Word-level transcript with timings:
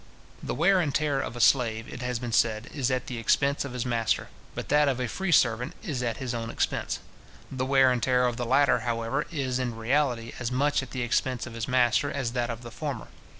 The 0.41 0.55
wear 0.55 0.81
and 0.81 0.95
tear 0.95 1.19
of 1.21 1.35
a 1.35 1.39
slave, 1.39 1.87
it 1.87 2.01
has 2.01 2.17
been 2.17 2.31
said, 2.31 2.71
is 2.73 2.89
at 2.89 3.05
the 3.05 3.19
expense 3.19 3.63
of 3.63 3.73
his 3.73 3.85
master; 3.85 4.29
but 4.55 4.69
that 4.69 4.87
of 4.87 4.99
a 4.99 5.07
free 5.07 5.31
servant 5.31 5.75
is 5.83 6.01
at 6.01 6.17
his 6.17 6.33
own 6.33 6.49
expense. 6.49 6.97
The 7.51 7.67
wear 7.67 7.91
and 7.91 8.01
tear 8.01 8.25
of 8.25 8.35
the 8.35 8.43
latter, 8.47 8.79
however, 8.79 9.27
is, 9.31 9.59
in 9.59 9.75
reality, 9.75 10.31
as 10.39 10.51
much 10.51 10.81
at 10.81 10.89
the 10.89 11.03
expense 11.03 11.45
of 11.45 11.53
his 11.53 11.67
master 11.67 12.09
as 12.11 12.31
that 12.31 12.49
of 12.49 12.63
the 12.63 12.71
former. 12.71 13.09